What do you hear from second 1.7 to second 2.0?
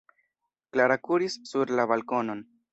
la